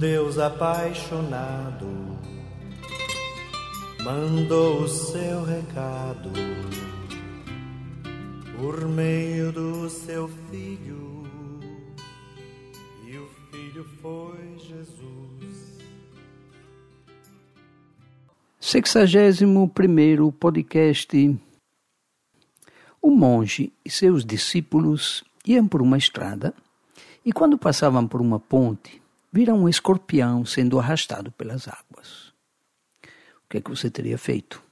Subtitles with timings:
[0.00, 1.86] Deus apaixonado
[4.02, 6.30] mandou o seu recado
[8.56, 11.28] por meio do seu filho,
[13.06, 15.78] e o filho foi Jesus.
[18.58, 21.38] Sexagésimo primeiro podcast.
[23.02, 26.54] O monge e seus discípulos iam por uma estrada
[27.22, 28.99] e quando passavam por uma ponte,
[29.32, 32.32] viram um escorpião sendo arrastado pelas águas.
[33.44, 34.62] O que é que você teria feito?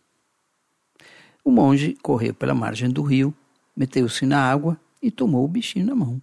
[1.44, 3.34] O monge correu pela margem do rio,
[3.76, 6.20] meteu-se na água e tomou o bichinho na mão.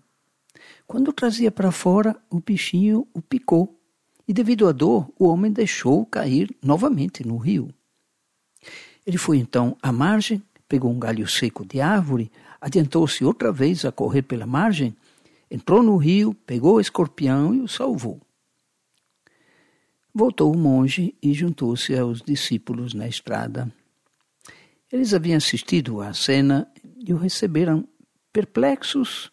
[0.86, 3.80] Quando trazia para fora, o bichinho o picou
[4.28, 7.70] e, devido à dor, o homem deixou cair novamente no rio.
[9.06, 13.92] Ele foi então à margem, pegou um galho seco de árvore, adiantou-se outra vez a
[13.92, 14.96] correr pela margem,
[15.50, 18.20] entrou no rio, pegou o escorpião e o salvou.
[20.18, 23.70] Voltou o monge e juntou-se aos discípulos na estrada.
[24.90, 26.72] Eles haviam assistido à cena
[27.06, 27.86] e o receberam
[28.32, 29.30] perplexos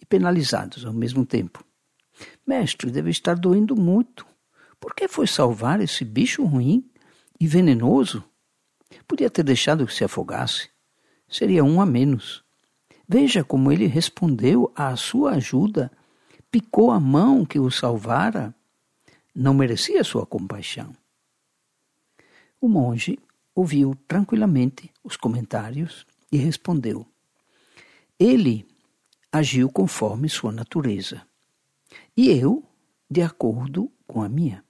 [0.00, 1.64] e penalizados ao mesmo tempo.
[2.46, 4.24] Mestre, deve estar doendo muito.
[4.78, 6.88] Por que foi salvar esse bicho ruim
[7.40, 8.22] e venenoso?
[9.08, 10.68] Podia ter deixado que se afogasse.
[11.28, 12.44] Seria um a menos.
[13.08, 15.90] Veja como ele respondeu à sua ajuda.
[16.52, 18.54] Picou a mão que o salvara
[19.34, 20.94] não merecia sua compaixão.
[22.60, 23.18] O monge
[23.54, 27.06] ouviu tranquilamente os comentários e respondeu:
[28.18, 28.66] Ele
[29.32, 31.26] agiu conforme sua natureza,
[32.16, 32.64] e eu
[33.08, 34.64] de acordo com a minha.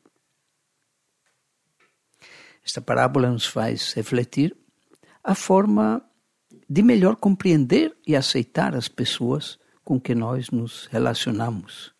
[2.65, 4.57] Esta parábola nos faz refletir
[5.25, 6.03] a forma
[6.69, 11.93] de melhor compreender e aceitar as pessoas com que nós nos relacionamos.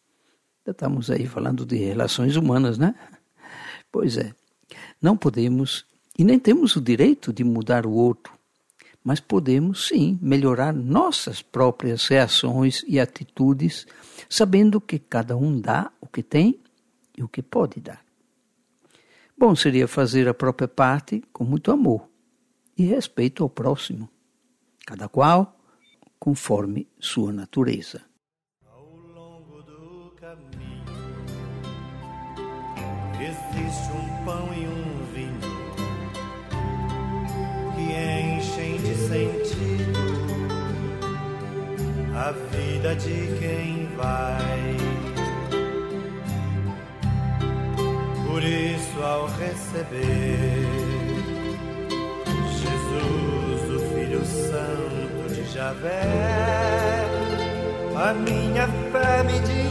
[0.71, 2.95] Estamos aí falando de relações humanas, né?
[3.91, 4.33] Pois é.
[5.01, 5.85] Não podemos
[6.21, 8.35] e nem temos o direito de mudar o outro,
[9.03, 13.87] mas podemos sim melhorar nossas próprias reações e atitudes,
[14.29, 16.61] sabendo que cada um dá o que tem
[17.17, 18.05] e o que pode dar.
[19.35, 22.07] Bom seria fazer a própria parte com muito amor
[22.77, 24.07] e respeito ao próximo,
[24.87, 25.59] cada qual
[26.19, 28.10] conforme sua natureza.
[33.71, 35.39] Existe um pão e um vinho
[37.77, 37.83] que
[38.37, 40.01] enchem de sentido
[42.17, 44.77] a vida de quem vai.
[48.27, 50.67] Por isso, ao receber
[52.59, 56.03] Jesus, o Filho Santo de Javé,
[57.95, 59.70] a minha fé me diz